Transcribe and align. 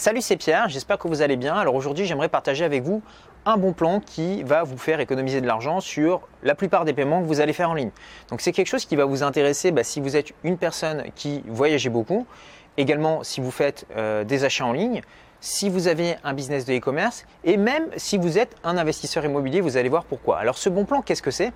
Salut, 0.00 0.20
c'est 0.20 0.36
Pierre, 0.36 0.68
j'espère 0.68 0.96
que 0.96 1.08
vous 1.08 1.22
allez 1.22 1.34
bien. 1.34 1.56
Alors 1.56 1.74
aujourd'hui, 1.74 2.06
j'aimerais 2.06 2.28
partager 2.28 2.64
avec 2.64 2.84
vous 2.84 3.02
un 3.44 3.56
bon 3.56 3.72
plan 3.72 3.98
qui 3.98 4.44
va 4.44 4.62
vous 4.62 4.78
faire 4.78 5.00
économiser 5.00 5.40
de 5.40 5.46
l'argent 5.48 5.80
sur 5.80 6.20
la 6.44 6.54
plupart 6.54 6.84
des 6.84 6.92
paiements 6.92 7.20
que 7.20 7.26
vous 7.26 7.40
allez 7.40 7.52
faire 7.52 7.68
en 7.68 7.74
ligne. 7.74 7.90
Donc 8.30 8.40
c'est 8.40 8.52
quelque 8.52 8.68
chose 8.68 8.84
qui 8.84 8.94
va 8.94 9.06
vous 9.06 9.24
intéresser 9.24 9.72
bah, 9.72 9.82
si 9.82 10.00
vous 10.00 10.14
êtes 10.14 10.34
une 10.44 10.56
personne 10.56 11.02
qui 11.16 11.42
voyagez 11.48 11.88
beaucoup, 11.88 12.28
également 12.76 13.24
si 13.24 13.40
vous 13.40 13.50
faites 13.50 13.86
euh, 13.96 14.22
des 14.22 14.44
achats 14.44 14.66
en 14.66 14.72
ligne, 14.72 15.02
si 15.40 15.68
vous 15.68 15.88
avez 15.88 16.16
un 16.24 16.34
business 16.34 16.64
de 16.64 16.74
e-commerce 16.74 17.24
et 17.44 17.56
même 17.56 17.86
si 17.96 18.18
vous 18.18 18.38
êtes 18.38 18.56
un 18.64 18.76
investisseur 18.76 19.24
immobilier, 19.24 19.60
vous 19.60 19.76
allez 19.76 19.88
voir 19.88 20.04
pourquoi. 20.04 20.38
Alors 20.38 20.58
ce 20.58 20.68
bon 20.68 20.84
plan, 20.84 21.02
qu'est-ce 21.02 21.22
que 21.22 21.30
c'est? 21.30 21.52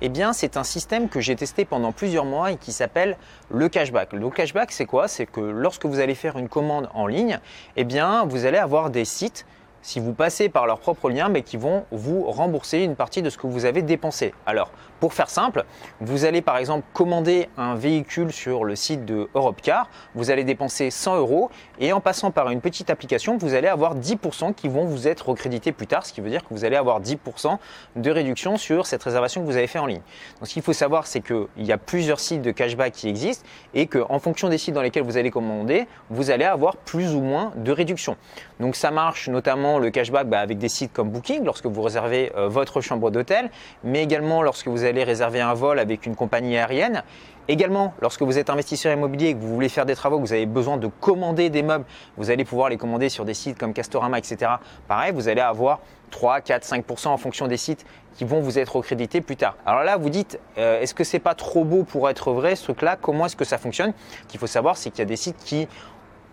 Eh 0.00 0.08
bien, 0.08 0.32
c'est 0.32 0.56
un 0.56 0.64
système 0.64 1.08
que 1.08 1.20
j'ai 1.20 1.36
testé 1.36 1.64
pendant 1.64 1.92
plusieurs 1.92 2.24
mois 2.24 2.52
et 2.52 2.56
qui 2.56 2.72
s'appelle 2.72 3.16
le 3.50 3.68
cashback. 3.68 4.12
Le 4.12 4.30
cashback, 4.30 4.72
c'est 4.72 4.86
quoi? 4.86 5.08
C'est 5.08 5.26
que 5.26 5.40
lorsque 5.40 5.86
vous 5.86 6.00
allez 6.00 6.14
faire 6.14 6.36
une 6.36 6.48
commande 6.48 6.88
en 6.94 7.06
ligne, 7.06 7.38
eh 7.76 7.84
bien, 7.84 8.24
vous 8.24 8.46
allez 8.46 8.58
avoir 8.58 8.90
des 8.90 9.04
sites 9.04 9.46
si 9.84 10.00
vous 10.00 10.14
passez 10.14 10.48
par 10.48 10.66
leurs 10.66 10.80
propres 10.80 11.10
liens, 11.10 11.28
mais 11.28 11.42
qui 11.42 11.58
vont 11.58 11.84
vous 11.92 12.24
rembourser 12.24 12.78
une 12.80 12.96
partie 12.96 13.20
de 13.20 13.28
ce 13.28 13.36
que 13.36 13.46
vous 13.46 13.66
avez 13.66 13.82
dépensé. 13.82 14.32
Alors, 14.46 14.70
pour 14.98 15.12
faire 15.12 15.28
simple, 15.28 15.66
vous 16.00 16.24
allez 16.24 16.40
par 16.40 16.56
exemple 16.56 16.86
commander 16.94 17.50
un 17.58 17.74
véhicule 17.74 18.32
sur 18.32 18.64
le 18.64 18.76
site 18.76 19.04
de 19.04 19.28
Europcar, 19.34 19.90
vous 20.14 20.30
allez 20.30 20.42
dépenser 20.42 20.90
100 20.90 21.18
euros 21.18 21.50
et 21.78 21.92
en 21.92 22.00
passant 22.00 22.30
par 22.30 22.48
une 22.48 22.62
petite 22.62 22.88
application, 22.88 23.36
vous 23.36 23.52
allez 23.52 23.68
avoir 23.68 23.94
10% 23.96 24.54
qui 24.54 24.68
vont 24.68 24.86
vous 24.86 25.06
être 25.06 25.28
recrédités 25.28 25.70
plus 25.72 25.86
tard, 25.86 26.06
ce 26.06 26.14
qui 26.14 26.22
veut 26.22 26.30
dire 26.30 26.42
que 26.42 26.54
vous 26.54 26.64
allez 26.64 26.76
avoir 26.76 27.02
10% 27.02 27.58
de 27.96 28.10
réduction 28.10 28.56
sur 28.56 28.86
cette 28.86 29.02
réservation 29.02 29.42
que 29.42 29.46
vous 29.46 29.58
avez 29.58 29.66
fait 29.66 29.78
en 29.78 29.86
ligne. 29.86 30.00
Donc, 30.40 30.48
ce 30.48 30.54
qu'il 30.54 30.62
faut 30.62 30.72
savoir, 30.72 31.06
c'est 31.06 31.20
qu'il 31.20 31.46
y 31.58 31.72
a 31.72 31.78
plusieurs 31.78 32.20
sites 32.20 32.40
de 32.40 32.52
cashback 32.52 32.94
qui 32.94 33.08
existent 33.08 33.44
et 33.74 33.86
qu'en 33.86 34.18
fonction 34.18 34.48
des 34.48 34.56
sites 34.56 34.74
dans 34.74 34.80
lesquels 34.80 35.04
vous 35.04 35.18
allez 35.18 35.30
commander, 35.30 35.86
vous 36.08 36.30
allez 36.30 36.46
avoir 36.46 36.78
plus 36.78 37.14
ou 37.14 37.20
moins 37.20 37.52
de 37.56 37.70
réduction. 37.70 38.16
Donc, 38.58 38.76
ça 38.76 38.90
marche 38.90 39.28
notamment 39.28 39.73
le 39.78 39.90
cashback 39.90 40.28
bah, 40.28 40.40
avec 40.40 40.58
des 40.58 40.68
sites 40.68 40.92
comme 40.92 41.10
Booking 41.10 41.44
lorsque 41.44 41.66
vous 41.66 41.82
réservez 41.82 42.32
euh, 42.36 42.48
votre 42.48 42.80
chambre 42.80 43.10
d'hôtel, 43.10 43.50
mais 43.82 44.02
également 44.02 44.42
lorsque 44.42 44.68
vous 44.68 44.84
allez 44.84 45.04
réserver 45.04 45.40
un 45.40 45.54
vol 45.54 45.78
avec 45.78 46.06
une 46.06 46.16
compagnie 46.16 46.56
aérienne. 46.56 47.02
Également, 47.46 47.92
lorsque 48.00 48.22
vous 48.22 48.38
êtes 48.38 48.48
investisseur 48.48 48.94
immobilier 48.94 49.28
et 49.28 49.34
que 49.34 49.38
vous 49.38 49.52
voulez 49.52 49.68
faire 49.68 49.84
des 49.84 49.94
travaux, 49.94 50.16
que 50.16 50.22
vous 50.22 50.32
avez 50.32 50.46
besoin 50.46 50.78
de 50.78 50.86
commander 50.86 51.50
des 51.50 51.62
meubles, 51.62 51.84
vous 52.16 52.30
allez 52.30 52.44
pouvoir 52.44 52.70
les 52.70 52.78
commander 52.78 53.10
sur 53.10 53.26
des 53.26 53.34
sites 53.34 53.58
comme 53.58 53.74
Castorama, 53.74 54.18
etc. 54.18 54.52
Pareil, 54.88 55.12
vous 55.12 55.28
allez 55.28 55.42
avoir 55.42 55.80
3, 56.10 56.40
4, 56.40 56.64
5% 56.64 57.08
en 57.08 57.16
fonction 57.18 57.46
des 57.46 57.56
sites 57.58 57.84
qui 58.14 58.24
vont 58.24 58.40
vous 58.40 58.58
être 58.58 58.76
recrédités 58.76 59.20
plus 59.20 59.36
tard. 59.36 59.56
Alors 59.66 59.82
là, 59.82 59.96
vous 59.96 60.08
dites, 60.08 60.38
euh, 60.56 60.80
est-ce 60.80 60.94
que 60.94 61.04
c'est 61.04 61.18
pas 61.18 61.34
trop 61.34 61.64
beau 61.64 61.82
pour 61.82 62.08
être 62.08 62.32
vrai 62.32 62.56
ce 62.56 62.64
truc-là? 62.64 62.96
Comment 62.96 63.26
est-ce 63.26 63.36
que 63.36 63.44
ça 63.44 63.58
fonctionne? 63.58 63.92
Ce 64.22 64.28
qu'il 64.28 64.40
faut 64.40 64.46
savoir, 64.46 64.76
c'est 64.76 64.90
qu'il 64.90 65.00
y 65.00 65.02
a 65.02 65.06
des 65.06 65.16
sites 65.16 65.36
qui 65.44 65.68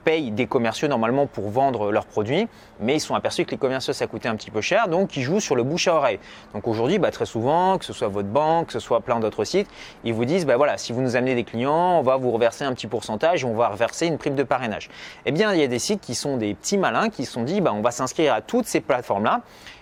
payent 0.04 0.32
des 0.32 0.48
commerciaux 0.48 0.88
normalement 0.88 1.28
pour 1.28 1.50
vendre 1.50 1.92
leurs 1.92 2.06
produits, 2.06 2.48
mais 2.80 2.96
ils 2.96 3.00
sont 3.00 3.16
aperçus 3.16 3.46
que 3.46 3.52
les 3.52 3.58
commerciaux 3.58 3.94
ça 3.94 4.08
coûtait 4.08 4.30
un 4.30 4.36
petit 4.36 4.52
peu 4.52 4.62
cher, 4.62 4.88
donc 4.88 5.16
ils 5.18 5.22
jouent 5.22 5.40
sur 5.40 5.56
le 5.56 5.64
bouche 5.64 5.88
à 5.88 5.96
oreille. 5.96 6.20
Donc 6.54 6.68
aujourd'hui, 6.68 7.00
bah, 7.00 7.12
très 7.12 7.26
souvent, 7.26 7.78
que 7.78 7.86
ce 7.86 7.94
soit 7.94 8.08
votre 8.08 8.28
banque, 8.28 8.68
que 8.68 8.74
ce 8.74 8.80
soit 8.80 9.02
plein 9.02 9.20
d'autres 9.20 9.44
sites, 9.44 9.68
ils 10.04 10.14
vous 10.14 10.26
disent, 10.26 10.46
bah, 10.46 10.58
voilà, 10.58 10.78
si 10.78 10.94
vous 10.94 11.02
nous 11.02 11.16
amenez 11.16 11.36
des 11.36 11.44
clients, 11.44 12.00
on 12.00 12.02
va 12.02 12.18
vous 12.18 12.32
reverser 12.32 12.64
un 12.64 12.74
petit 12.74 12.88
pourcentage, 12.88 13.46
on 13.46 13.54
va 13.54 13.70
reverser 13.70 14.08
une 14.08 14.18
prime 14.18 14.36
de 14.36 14.44
parrainage. 14.44 14.90
Eh 15.26 15.32
bien, 15.32 15.54
il 15.54 15.60
y 15.60 15.64
a 15.64 15.68
des 15.68 15.80
sites 15.80 16.02
qui 16.02 16.16
sont 16.16 16.38
des 16.38 16.54
petits 16.54 16.78
malins 16.78 17.10
qui 17.10 17.26
se 17.26 17.34
sont 17.34 17.44
dit, 17.44 17.62
bah, 17.62 17.72
on 17.74 17.82
va 17.82 17.92
s'inscrire 17.92 18.34
à 18.34 18.42
toutes 18.42 18.66
ces 18.66 18.82
plateformes-là, 18.82 19.42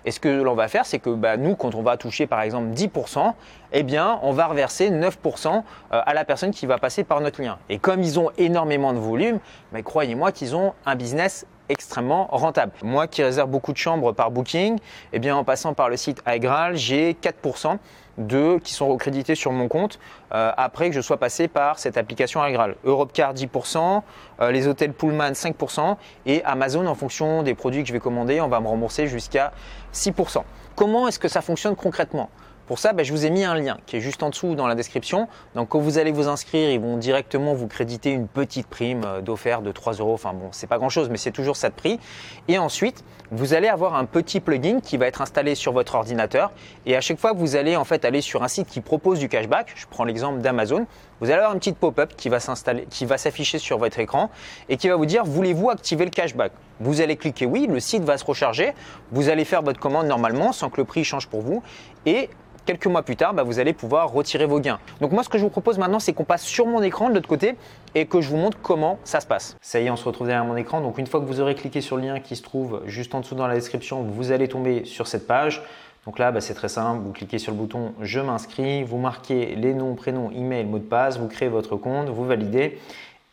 et 0.09 0.11
ce 0.11 0.19
que 0.19 0.27
l'on 0.27 0.55
va 0.55 0.67
faire, 0.67 0.87
c'est 0.87 0.97
que 0.97 1.11
bah, 1.11 1.37
nous, 1.37 1.55
quand 1.55 1.75
on 1.75 1.83
va 1.83 1.95
toucher 1.95 2.25
par 2.25 2.41
exemple 2.41 2.69
10%, 2.69 3.31
eh 3.73 3.85
on 4.23 4.31
va 4.31 4.47
reverser 4.47 4.89
9% 4.89 5.47
euh, 5.47 5.61
à 5.91 6.13
la 6.15 6.25
personne 6.25 6.49
qui 6.49 6.65
va 6.65 6.79
passer 6.79 7.03
par 7.03 7.21
notre 7.21 7.39
lien. 7.43 7.59
Et 7.69 7.77
comme 7.77 8.01
ils 8.01 8.19
ont 8.19 8.31
énormément 8.39 8.91
de 8.91 8.97
volume, 8.97 9.37
croyez-moi 9.83 10.31
qu'ils 10.31 10.55
ont 10.55 10.73
un 10.87 10.95
business 10.95 11.45
extrêmement 11.69 12.25
rentable. 12.31 12.71
Moi 12.81 13.05
qui 13.05 13.21
réserve 13.21 13.51
beaucoup 13.51 13.71
de 13.71 13.77
chambres 13.77 14.11
par 14.11 14.31
Booking, 14.31 14.79
eh 15.13 15.19
bien 15.19 15.35
en 15.35 15.43
passant 15.43 15.75
par 15.75 15.89
le 15.89 15.95
site 15.95 16.23
iGral, 16.25 16.75
j'ai 16.75 17.13
4% 17.13 17.77
de, 18.19 18.59
qui 18.63 18.73
sont 18.73 18.87
recrédités 18.87 19.33
sur 19.33 19.51
mon 19.51 19.67
compte 19.67 19.99
euh, 20.33 20.51
après 20.57 20.89
que 20.89 20.95
je 20.95 21.01
sois 21.01 21.17
passé 21.17 21.47
par 21.47 21.79
cette 21.79 21.97
application 21.97 22.45
iGral. 22.45 22.75
Europcar 22.83 23.33
10%, 23.33 24.01
euh, 24.41 24.51
les 24.51 24.67
hôtels 24.67 24.93
Pullman 24.93 25.31
5% 25.31 25.95
et 26.25 26.43
Amazon 26.43 26.85
en 26.85 26.95
fonction 26.95 27.41
des 27.41 27.55
produits 27.55 27.81
que 27.81 27.87
je 27.87 27.93
vais 27.93 27.99
commander, 27.99 28.41
on 28.41 28.47
va 28.47 28.59
me 28.59 28.67
rembourser 28.67 29.07
jusqu'à 29.07 29.51
6%. 29.93 30.43
Comment 30.75 31.07
est-ce 31.07 31.19
que 31.19 31.27
ça 31.27 31.41
fonctionne 31.41 31.75
concrètement? 31.75 32.29
Pour 32.69 32.77
ça, 32.77 32.93
ben, 32.93 33.03
je 33.03 33.11
vous 33.11 33.25
ai 33.25 33.31
mis 33.31 33.43
un 33.43 33.55
lien 33.55 33.79
qui 33.87 33.97
est 33.97 33.99
juste 33.99 34.21
en 34.21 34.29
dessous 34.29 34.53
dans 34.53 34.67
la 34.67 34.75
description. 34.75 35.27
Donc 35.55 35.69
quand 35.69 35.79
vous 35.79 35.97
allez 35.97 36.11
vous 36.11 36.27
inscrire, 36.27 36.69
ils 36.69 36.79
vont 36.79 36.97
directement 36.97 37.55
vous 37.55 37.65
créditer 37.65 38.11
une 38.11 38.27
petite 38.27 38.67
prime 38.67 39.01
euh, 39.07 39.21
d'offert 39.21 39.63
de 39.63 39.71
3 39.71 39.93
euros. 39.93 40.13
Enfin 40.13 40.33
bon, 40.33 40.49
c'est 40.51 40.67
pas 40.67 40.77
grand 40.77 40.89
chose, 40.89 41.09
mais 41.09 41.17
c'est 41.17 41.31
toujours 41.31 41.55
ça 41.55 41.69
de 41.69 41.73
prix. 41.73 41.99
Et 42.47 42.59
ensuite, 42.59 43.03
vous 43.31 43.55
allez 43.55 43.67
avoir 43.67 43.95
un 43.95 44.05
petit 44.05 44.39
plugin 44.39 44.81
qui 44.81 44.97
va 44.97 45.07
être 45.07 45.19
installé 45.19 45.55
sur 45.55 45.73
votre 45.73 45.95
ordinateur. 45.95 46.51
Et 46.85 46.95
à 46.95 47.01
chaque 47.01 47.17
fois 47.17 47.33
vous 47.33 47.55
allez 47.55 47.75
en 47.75 47.85
fait 47.85 48.05
aller 48.05 48.21
sur 48.21 48.43
un 48.43 48.47
site 48.47 48.67
qui 48.67 48.81
propose 48.81 49.17
du 49.17 49.29
cashback, 49.29 49.73
je 49.75 49.87
prends 49.89 50.03
l'exemple 50.03 50.39
d'Amazon, 50.39 50.85
vous 51.21 51.25
allez 51.31 51.39
avoir 51.39 51.53
une 51.53 51.59
petite 51.59 51.77
pop-up 51.77 52.13
qui 52.15 52.29
va 52.29 52.39
s'installer, 52.39 52.85
qui 52.87 53.07
va 53.07 53.17
s'afficher 53.17 53.57
sur 53.57 53.79
votre 53.79 53.97
écran 53.97 54.29
et 54.69 54.77
qui 54.77 54.89
va 54.89 54.95
vous 54.95 55.07
dire 55.07 55.25
voulez-vous 55.25 55.71
activer 55.71 56.05
le 56.05 56.11
cashback? 56.11 56.51
Vous 56.79 57.01
allez 57.01 57.17
cliquer 57.17 57.47
oui, 57.47 57.67
le 57.67 57.79
site 57.79 58.03
va 58.03 58.19
se 58.19 58.25
recharger, 58.25 58.73
vous 59.11 59.29
allez 59.29 59.43
faire 59.43 59.63
votre 59.63 59.79
commande 59.79 60.05
normalement 60.05 60.51
sans 60.51 60.69
que 60.69 60.77
le 60.77 60.85
prix 60.85 61.03
change 61.03 61.27
pour 61.27 61.41
vous 61.41 61.63
et 62.05 62.29
quelques 62.65 62.87
mois 62.87 63.03
plus 63.03 63.15
tard, 63.15 63.33
bah, 63.33 63.43
vous 63.43 63.59
allez 63.59 63.73
pouvoir 63.73 64.11
retirer 64.11 64.45
vos 64.45 64.59
gains. 64.59 64.79
Donc 65.01 65.11
moi, 65.11 65.23
ce 65.23 65.29
que 65.29 65.37
je 65.37 65.43
vous 65.43 65.49
propose 65.49 65.77
maintenant, 65.77 65.99
c'est 65.99 66.13
qu'on 66.13 66.23
passe 66.23 66.43
sur 66.43 66.65
mon 66.65 66.81
écran 66.81 67.09
de 67.09 67.15
l'autre 67.15 67.27
côté 67.27 67.55
et 67.95 68.05
que 68.05 68.21
je 68.21 68.29
vous 68.29 68.37
montre 68.37 68.57
comment 68.61 68.99
ça 69.03 69.19
se 69.19 69.27
passe. 69.27 69.57
Ça 69.61 69.79
y 69.79 69.85
est, 69.85 69.89
on 69.89 69.95
se 69.95 70.05
retrouve 70.05 70.27
derrière 70.27 70.45
mon 70.45 70.55
écran. 70.55 70.81
Donc 70.81 70.97
une 70.97 71.07
fois 71.07 71.19
que 71.19 71.25
vous 71.25 71.39
aurez 71.39 71.55
cliqué 71.55 71.81
sur 71.81 71.97
le 71.97 72.03
lien 72.03 72.19
qui 72.19 72.35
se 72.35 72.43
trouve 72.43 72.81
juste 72.85 73.15
en 73.15 73.21
dessous 73.21 73.35
dans 73.35 73.47
la 73.47 73.55
description, 73.55 74.03
vous 74.03 74.31
allez 74.31 74.47
tomber 74.47 74.85
sur 74.85 75.07
cette 75.07 75.27
page. 75.27 75.63
Donc 76.05 76.19
là, 76.19 76.31
bah, 76.31 76.41
c'est 76.41 76.53
très 76.53 76.69
simple. 76.69 77.01
Vous 77.03 77.11
cliquez 77.11 77.39
sur 77.39 77.51
le 77.51 77.57
bouton 77.57 77.93
Je 78.01 78.19
m'inscris, 78.19 78.83
vous 78.83 78.97
marquez 78.97 79.55
les 79.55 79.73
noms, 79.73 79.95
prénoms, 79.95 80.31
email, 80.31 80.65
mot 80.65 80.79
de 80.79 80.83
passe, 80.83 81.17
vous 81.17 81.27
créez 81.27 81.49
votre 81.49 81.75
compte, 81.75 82.09
vous 82.09 82.25
validez 82.25 82.79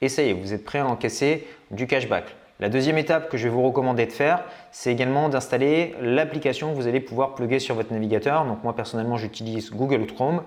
et 0.01 0.09
ça 0.09 0.23
y 0.23 0.31
est, 0.31 0.33
vous 0.35 0.53
êtes 0.53 0.65
prêt 0.65 0.79
à 0.79 0.87
encaisser 0.87 1.47
du 1.71 1.87
cashback. 1.87 2.35
La 2.59 2.71
deuxième 2.71 2.97
étape 2.97 3.29
que 3.29 3.37
je 3.37 3.45
vais 3.49 3.55
vous 3.55 3.63
recommander 3.63 4.07
de 4.07 4.13
faire, 4.13 4.43
c'est 4.73 4.91
également 4.91 5.29
d'installer 5.29 5.95
l'application 6.01 6.71
que 6.71 6.77
vous 6.77 6.87
allez 6.87 7.01
pouvoir 7.01 7.35
plugger 7.35 7.59
sur 7.59 7.75
votre 7.75 7.93
navigateur. 7.93 8.47
Donc 8.47 8.65
moi 8.65 8.75
personnellement, 8.75 9.19
j'utilise 9.19 9.71
Google 9.71 10.07
Chrome 10.07 10.43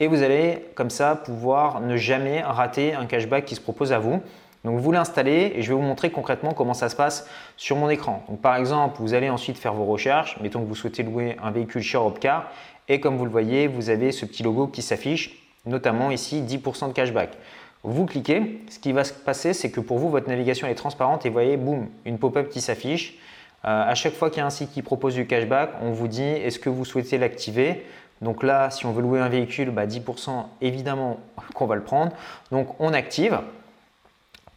et 0.00 0.08
vous 0.08 0.24
allez 0.24 0.66
comme 0.74 0.90
ça 0.90 1.14
pouvoir 1.14 1.80
ne 1.80 1.96
jamais 1.96 2.42
rater 2.42 2.94
un 2.94 3.06
cashback 3.06 3.44
qui 3.44 3.54
se 3.54 3.60
propose 3.60 3.92
à 3.92 4.00
vous. 4.00 4.20
Donc 4.64 4.80
vous 4.80 4.90
l'installez 4.90 5.52
et 5.54 5.62
je 5.62 5.68
vais 5.68 5.74
vous 5.74 5.86
montrer 5.86 6.10
concrètement 6.10 6.52
comment 6.52 6.74
ça 6.74 6.88
se 6.88 6.96
passe 6.96 7.28
sur 7.56 7.76
mon 7.76 7.88
écran. 7.90 8.24
Par 8.42 8.56
exemple, 8.56 8.96
vous 8.98 9.14
allez 9.14 9.30
ensuite 9.30 9.56
faire 9.56 9.74
vos 9.74 9.84
recherches. 9.84 10.40
Mettons 10.40 10.62
que 10.62 10.66
vous 10.66 10.74
souhaitez 10.74 11.04
louer 11.04 11.36
un 11.40 11.52
véhicule 11.52 11.82
chez 11.82 11.96
Europcar 11.96 12.50
et 12.88 12.98
comme 12.98 13.16
vous 13.16 13.24
le 13.24 13.30
voyez, 13.30 13.68
vous 13.68 13.88
avez 13.88 14.10
ce 14.10 14.26
petit 14.26 14.42
logo 14.42 14.66
qui 14.66 14.82
s'affiche, 14.82 15.48
notamment 15.64 16.10
ici 16.10 16.42
10% 16.42 16.88
de 16.88 16.92
cashback. 16.92 17.38
Vous 17.84 18.06
cliquez, 18.06 18.60
ce 18.70 18.78
qui 18.78 18.92
va 18.92 19.02
se 19.02 19.12
passer, 19.12 19.52
c'est 19.52 19.70
que 19.70 19.80
pour 19.80 19.98
vous, 19.98 20.08
votre 20.08 20.28
navigation 20.28 20.68
est 20.68 20.74
transparente 20.74 21.26
et 21.26 21.28
vous 21.28 21.32
voyez, 21.32 21.56
boum, 21.56 21.88
une 22.04 22.18
pop-up 22.18 22.48
qui 22.48 22.60
s'affiche. 22.60 23.14
Euh, 23.64 23.84
à 23.90 23.94
chaque 23.94 24.14
fois 24.14 24.30
qu'il 24.30 24.38
y 24.38 24.42
a 24.42 24.46
un 24.46 24.50
site 24.50 24.72
qui 24.72 24.82
propose 24.82 25.14
du 25.14 25.26
cashback, 25.26 25.70
on 25.82 25.90
vous 25.90 26.08
dit 26.08 26.22
est-ce 26.22 26.58
que 26.58 26.68
vous 26.68 26.84
souhaitez 26.84 27.18
l'activer? 27.18 27.84
Donc 28.20 28.44
là, 28.44 28.70
si 28.70 28.86
on 28.86 28.92
veut 28.92 29.02
louer 29.02 29.20
un 29.20 29.28
véhicule, 29.28 29.70
bah 29.70 29.86
10% 29.86 30.44
évidemment 30.60 31.18
qu'on 31.54 31.66
va 31.66 31.74
le 31.74 31.82
prendre. 31.82 32.12
Donc 32.50 32.68
on 32.80 32.92
active. 32.92 33.40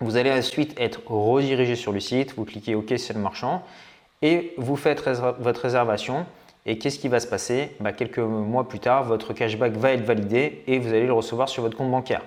Vous 0.02 0.18
allez 0.18 0.32
ensuite 0.32 0.80
être 0.80 1.02
redirigé 1.08 1.76
sur 1.76 1.92
le 1.92 2.00
site, 2.00 2.36
vous 2.36 2.46
cliquez 2.46 2.76
OK, 2.76 2.94
c'est 2.98 3.14
le 3.14 3.20
marchand 3.20 3.64
et 4.22 4.54
vous 4.58 4.76
faites 4.76 5.02
votre 5.40 5.62
réservation. 5.62 6.26
Et 6.66 6.80
qu'est-ce 6.80 6.98
qui 7.00 7.08
va 7.08 7.20
se 7.20 7.28
passer? 7.28 7.76
Bah, 7.80 7.94
Quelques 7.94 8.20
mois 8.20 8.68
plus 8.68 8.80
tard, 8.80 9.04
votre 9.04 9.34
cashback 9.34 9.74
va 9.74 9.92
être 9.92 10.04
validé 10.04 10.64
et 10.68 10.80
vous 10.80 10.90
allez 10.90 11.06
le 11.06 11.14
recevoir 11.14 11.48
sur 11.48 11.62
votre 11.62 11.78
compte 11.78 11.92
bancaire. 11.92 12.24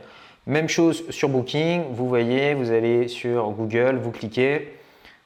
Même 0.49 0.71
chose 0.71 1.05
sur 1.11 1.29
Booking, 1.29 1.83
vous 1.93 2.09
voyez, 2.09 2.55
vous 2.55 2.71
allez 2.71 3.07
sur 3.09 3.51
Google, 3.51 3.99
vous 4.03 4.11
cliquez. 4.11 4.73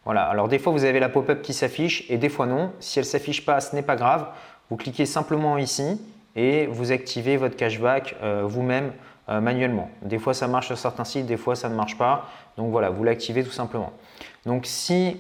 Voilà, 0.05 0.25
alors 0.25 0.49
des 0.49 0.59
fois 0.59 0.73
vous 0.73 0.83
avez 0.83 0.99
la 0.99 1.09
pop-up 1.09 1.43
qui 1.43 1.55
s'affiche 1.55 2.05
et 2.11 2.19
des 2.19 2.29
fois 2.29 2.47
non. 2.47 2.73
Si 2.81 2.99
elle 2.99 3.05
ne 3.05 3.09
s'affiche 3.09 3.45
pas, 3.45 3.61
ce 3.61 3.77
n'est 3.77 3.83
pas 3.83 3.95
grave. 3.95 4.27
Vous 4.69 4.77
cliquez 4.77 5.07
simplement 5.07 5.59
ici 5.59 6.01
et 6.35 6.67
vous 6.67 6.91
activez 6.91 7.37
votre 7.37 7.55
cashback 7.55 8.17
euh, 8.21 8.43
vous-même 8.45 8.91
euh, 9.29 9.41
manuellement. 9.41 9.91
Des 10.03 10.19
fois 10.19 10.35
ça 10.35 10.49
marche 10.49 10.67
sur 10.67 10.77
certains 10.77 11.05
sites, 11.05 11.27
des 11.27 11.37
fois 11.37 11.55
ça 11.55 11.69
ne 11.69 11.77
marche 11.77 11.97
pas. 11.97 12.29
Donc 12.57 12.73
voilà, 12.73 12.91
vous 12.91 13.05
l'activez 13.05 13.45
tout 13.45 13.53
simplement. 13.53 13.93
Donc 14.45 14.67
si 14.67 15.19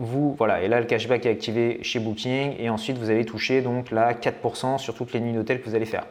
vous, 0.00 0.34
voilà, 0.36 0.60
et 0.60 0.66
là 0.66 0.80
le 0.80 0.86
cashback 0.86 1.24
est 1.24 1.30
activé 1.30 1.78
chez 1.82 2.00
Booking 2.00 2.56
et 2.58 2.68
ensuite 2.68 2.98
vous 2.98 3.10
allez 3.10 3.24
toucher 3.24 3.62
donc 3.62 3.92
là 3.92 4.12
4% 4.12 4.78
sur 4.78 4.96
toutes 4.96 5.12
les 5.12 5.20
nuits 5.20 5.34
d'hôtel 5.34 5.62
que 5.62 5.68
vous 5.68 5.76
allez 5.76 5.86
faire. 5.86 6.04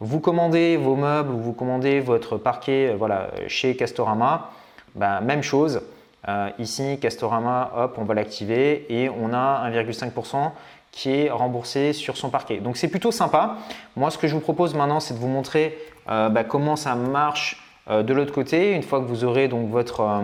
Vous 0.00 0.20
commandez 0.20 0.76
vos 0.76 0.94
meubles 0.94 1.34
ou 1.34 1.38
vous 1.38 1.52
commandez 1.52 1.98
votre 1.98 2.36
parquet 2.36 2.90
euh, 2.90 2.96
voilà, 2.96 3.30
chez 3.48 3.74
Castorama, 3.74 4.50
ben, 4.94 5.20
même 5.20 5.42
chose. 5.42 5.82
Euh, 6.28 6.50
ici, 6.60 6.98
Castorama, 7.00 7.72
hop, 7.76 7.96
on 7.98 8.04
va 8.04 8.14
l'activer 8.14 8.86
et 8.90 9.08
on 9.08 9.32
a 9.32 9.68
1,5% 9.68 10.52
qui 10.92 11.10
est 11.10 11.30
remboursé 11.30 11.92
sur 11.92 12.16
son 12.16 12.30
parquet. 12.30 12.58
Donc 12.58 12.76
c'est 12.76 12.86
plutôt 12.86 13.10
sympa. 13.10 13.56
Moi, 13.96 14.10
ce 14.12 14.18
que 14.18 14.28
je 14.28 14.34
vous 14.34 14.40
propose 14.40 14.72
maintenant, 14.74 15.00
c'est 15.00 15.14
de 15.14 15.18
vous 15.18 15.26
montrer 15.26 15.76
euh, 16.08 16.28
ben, 16.28 16.44
comment 16.44 16.76
ça 16.76 16.94
marche 16.94 17.64
de 17.88 18.12
l'autre 18.12 18.34
côté. 18.34 18.74
Une 18.74 18.82
fois 18.82 19.00
que 19.00 19.06
vous 19.06 19.24
aurez 19.24 19.48
donc 19.48 19.70
votre, 19.70 20.20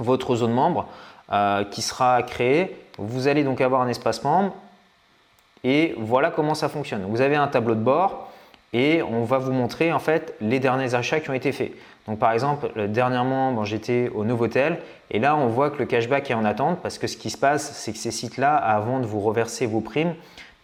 votre 0.00 0.34
zone 0.34 0.52
membre, 0.52 0.88
qui 1.70 1.80
sera 1.80 2.24
créé. 2.24 2.76
Vous 2.98 3.28
allez 3.28 3.44
donc 3.44 3.60
avoir 3.60 3.82
un 3.82 3.88
espace 3.88 4.24
membre 4.24 4.52
et 5.62 5.94
voilà 5.96 6.32
comment 6.32 6.56
ça 6.56 6.68
fonctionne. 6.68 7.04
Vous 7.08 7.20
avez 7.20 7.36
un 7.36 7.46
tableau 7.46 7.76
de 7.76 7.80
bord 7.80 8.29
et 8.72 9.02
on 9.02 9.24
va 9.24 9.38
vous 9.38 9.52
montrer 9.52 9.92
en 9.92 9.98
fait 9.98 10.34
les 10.40 10.60
derniers 10.60 10.94
achats 10.94 11.20
qui 11.20 11.30
ont 11.30 11.34
été 11.34 11.52
faits. 11.52 11.72
Donc 12.06 12.18
par 12.18 12.32
exemple, 12.32 12.70
dernièrement, 12.88 13.64
j'étais 13.64 14.10
au 14.14 14.24
Novotel 14.24 14.78
et 15.10 15.18
là 15.18 15.36
on 15.36 15.48
voit 15.48 15.70
que 15.70 15.78
le 15.78 15.86
cashback 15.86 16.30
est 16.30 16.34
en 16.34 16.44
attente 16.44 16.78
parce 16.82 16.98
que 16.98 17.06
ce 17.06 17.16
qui 17.16 17.30
se 17.30 17.38
passe, 17.38 17.72
c'est 17.72 17.92
que 17.92 17.98
ces 17.98 18.10
sites-là, 18.10 18.54
avant 18.56 19.00
de 19.00 19.06
vous 19.06 19.20
reverser 19.20 19.66
vos 19.66 19.80
primes, 19.80 20.14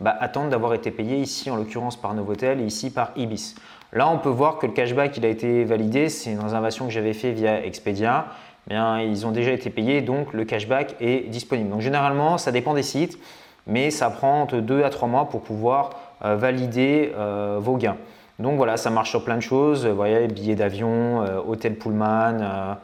bah, 0.00 0.14
attendent 0.20 0.50
d'avoir 0.50 0.74
été 0.74 0.90
payés 0.90 1.16
ici 1.16 1.50
en 1.50 1.56
l'occurrence 1.56 1.96
par 1.96 2.14
Novotel 2.14 2.60
et 2.60 2.64
ici 2.64 2.90
par 2.90 3.12
Ibis. 3.16 3.54
Là, 3.92 4.08
on 4.08 4.18
peut 4.18 4.28
voir 4.28 4.58
que 4.58 4.66
le 4.66 4.72
cashback 4.72 5.18
a 5.22 5.28
été 5.28 5.64
validé, 5.64 6.08
c'est 6.08 6.32
une 6.32 6.40
réservation 6.40 6.86
que 6.86 6.92
j'avais 6.92 7.14
fait 7.14 7.32
via 7.32 7.64
Expedia. 7.64 8.26
Bien, 8.66 9.00
ils 9.00 9.26
ont 9.26 9.30
déjà 9.30 9.52
été 9.52 9.70
payés, 9.70 10.02
donc 10.02 10.32
le 10.32 10.44
cashback 10.44 10.96
est 11.00 11.28
disponible. 11.30 11.70
Donc 11.70 11.80
généralement, 11.80 12.36
ça 12.36 12.52
dépend 12.52 12.74
des 12.74 12.82
sites, 12.82 13.18
mais 13.66 13.90
ça 13.90 14.10
prend 14.10 14.42
entre 14.42 14.58
2 14.58 14.82
à 14.82 14.90
3 14.90 15.08
mois 15.08 15.28
pour 15.28 15.40
pouvoir 15.40 15.90
euh, 15.90 15.96
valider 16.20 17.12
euh, 17.16 17.58
vos 17.60 17.76
gains. 17.76 17.96
Donc 18.38 18.56
voilà, 18.56 18.76
ça 18.76 18.90
marche 18.90 19.10
sur 19.10 19.24
plein 19.24 19.36
de 19.36 19.42
choses. 19.42 19.86
Vous 19.86 19.96
voyez, 19.96 20.26
billets 20.28 20.54
d'avion, 20.54 21.22
euh, 21.22 21.40
hôtel 21.46 21.76
Pullman, 21.76 22.76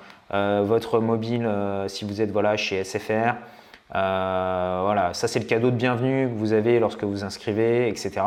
votre 0.62 0.98
mobile 0.98 1.46
si 1.88 2.06
vous 2.06 2.22
êtes 2.22 2.30
voilà, 2.30 2.56
chez 2.56 2.84
SFR. 2.84 3.34
voilà, 3.90 5.10
ça 5.12 5.28
c'est 5.28 5.40
le 5.40 5.44
cadeau 5.44 5.70
de 5.70 5.76
bienvenue 5.76 6.26
que 6.28 6.38
vous 6.38 6.54
avez 6.54 6.80
lorsque 6.80 7.04
vous 7.04 7.22
inscrivez, 7.22 7.88
etc. 7.88 8.22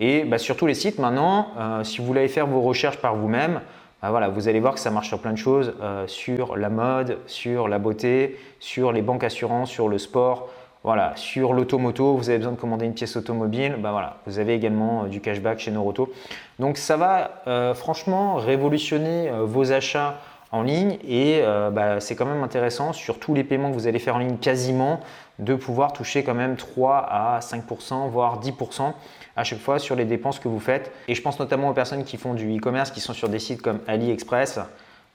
Et 0.00 0.24
bah, 0.24 0.38
sur 0.38 0.56
tous 0.56 0.66
les 0.66 0.74
sites 0.74 0.98
maintenant, 0.98 1.48
si 1.84 1.98
vous 1.98 2.06
voulez 2.06 2.26
faire 2.26 2.48
vos 2.48 2.60
recherches 2.60 2.98
par 2.98 3.14
vous-même, 3.14 3.60
bah, 4.02 4.10
voilà, 4.10 4.28
vous 4.28 4.48
allez 4.48 4.58
voir 4.58 4.74
que 4.74 4.80
ça 4.80 4.90
marche 4.90 5.06
sur 5.06 5.20
plein 5.20 5.32
de 5.32 5.38
choses, 5.38 5.74
sur 6.08 6.56
la 6.56 6.70
mode, 6.70 7.18
sur 7.28 7.68
la 7.68 7.78
beauté, 7.78 8.36
sur 8.58 8.90
les 8.90 9.02
banques 9.02 9.22
assurances, 9.22 9.70
sur 9.70 9.88
le 9.88 9.98
sport, 9.98 10.48
voilà, 10.84 11.12
sur 11.16 11.54
l'automoto, 11.54 12.14
vous 12.14 12.28
avez 12.28 12.38
besoin 12.38 12.52
de 12.52 12.58
commander 12.58 12.86
une 12.86 12.94
pièce 12.94 13.16
automobile, 13.16 13.76
bah 13.80 13.90
voilà, 13.90 14.18
vous 14.26 14.38
avez 14.38 14.54
également 14.54 15.04
euh, 15.04 15.08
du 15.08 15.20
cashback 15.20 15.58
chez 15.58 15.72
Noroto. 15.72 16.12
Donc 16.60 16.76
ça 16.76 16.96
va 16.96 17.42
euh, 17.48 17.74
franchement 17.74 18.36
révolutionner 18.36 19.28
euh, 19.28 19.44
vos 19.44 19.72
achats 19.72 20.20
en 20.50 20.62
ligne 20.62 20.96
et 21.06 21.42
bah, 21.74 22.00
c'est 22.00 22.16
quand 22.16 22.24
même 22.24 22.42
intéressant 22.42 22.94
sur 22.94 23.18
tous 23.18 23.34
les 23.34 23.44
paiements 23.44 23.68
que 23.68 23.74
vous 23.74 23.86
allez 23.86 23.98
faire 23.98 24.16
en 24.16 24.18
ligne 24.18 24.38
quasiment 24.38 25.00
de 25.38 25.54
pouvoir 25.54 25.92
toucher 25.92 26.24
quand 26.24 26.32
même 26.32 26.56
3 26.56 27.06
à 27.06 27.40
5% 27.40 28.08
voire 28.08 28.40
10% 28.40 28.94
à 29.36 29.44
chaque 29.44 29.58
fois 29.58 29.78
sur 29.78 29.94
les 29.94 30.06
dépenses 30.06 30.38
que 30.38 30.48
vous 30.48 30.58
faites. 30.58 30.90
Et 31.06 31.14
je 31.14 31.20
pense 31.20 31.38
notamment 31.38 31.68
aux 31.68 31.74
personnes 31.74 32.02
qui 32.02 32.16
font 32.16 32.32
du 32.32 32.56
e-commerce, 32.56 32.90
qui 32.90 33.02
sont 33.02 33.12
sur 33.12 33.28
des 33.28 33.40
sites 33.40 33.60
comme 33.60 33.80
AliExpress. 33.86 34.58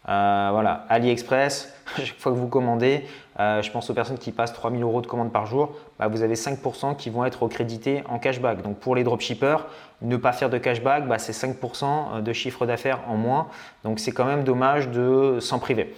Voilà, 0.05 0.85
AliExpress, 0.89 1.73
chaque 1.97 2.19
fois 2.19 2.31
que 2.31 2.37
vous 2.37 2.47
commandez, 2.47 3.03
euh, 3.39 3.61
je 3.61 3.71
pense 3.71 3.89
aux 3.89 3.93
personnes 3.93 4.17
qui 4.17 4.31
passent 4.31 4.53
3000 4.53 4.83
euros 4.83 5.01
de 5.01 5.07
commandes 5.07 5.31
par 5.31 5.45
jour, 5.45 5.75
bah, 5.99 6.07
vous 6.07 6.21
avez 6.21 6.35
5% 6.35 6.95
qui 6.95 7.09
vont 7.09 7.25
être 7.25 7.47
crédités 7.47 8.03
en 8.09 8.19
cashback. 8.19 8.61
Donc 8.61 8.77
pour 8.77 8.95
les 8.95 9.03
dropshippers, 9.03 9.65
ne 10.01 10.17
pas 10.17 10.33
faire 10.33 10.49
de 10.49 10.57
cashback, 10.57 11.07
bah, 11.07 11.17
c'est 11.19 11.33
5% 11.33 12.21
de 12.21 12.33
chiffre 12.33 12.65
d'affaires 12.65 12.99
en 13.07 13.15
moins. 13.15 13.47
Donc 13.83 13.99
c'est 13.99 14.11
quand 14.11 14.25
même 14.25 14.43
dommage 14.43 14.89
de 14.89 15.37
s'en 15.39 15.59
priver. 15.59 15.95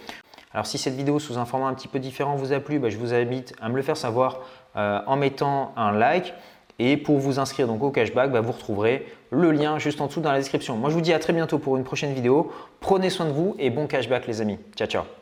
Alors 0.52 0.66
si 0.66 0.78
cette 0.78 0.94
vidéo 0.94 1.18
sous 1.18 1.38
un 1.38 1.44
format 1.44 1.66
un 1.66 1.74
petit 1.74 1.88
peu 1.88 1.98
différent 1.98 2.34
vous 2.34 2.52
a 2.52 2.60
plu, 2.60 2.78
bah, 2.78 2.88
je 2.88 2.96
vous 2.96 3.12
invite 3.12 3.54
à 3.60 3.68
me 3.68 3.76
le 3.76 3.82
faire 3.82 3.96
savoir 3.96 4.40
euh, 4.76 5.00
en 5.06 5.16
mettant 5.16 5.72
un 5.76 5.92
like. 5.92 6.32
Et 6.78 6.96
pour 6.98 7.18
vous 7.18 7.38
inscrire 7.38 7.66
donc 7.66 7.82
au 7.82 7.90
cashback, 7.90 8.30
vous 8.30 8.52
retrouverez 8.52 9.06
le 9.30 9.50
lien 9.50 9.78
juste 9.78 10.00
en 10.00 10.06
dessous 10.06 10.20
dans 10.20 10.32
la 10.32 10.38
description. 10.38 10.76
Moi, 10.76 10.90
je 10.90 10.94
vous 10.94 11.00
dis 11.00 11.12
à 11.12 11.18
très 11.18 11.32
bientôt 11.32 11.58
pour 11.58 11.76
une 11.76 11.84
prochaine 11.84 12.12
vidéo. 12.12 12.52
Prenez 12.80 13.08
soin 13.08 13.26
de 13.26 13.32
vous 13.32 13.54
et 13.58 13.70
bon 13.70 13.86
cashback 13.86 14.26
les 14.26 14.40
amis. 14.42 14.58
Ciao, 14.76 14.86
ciao. 14.86 15.16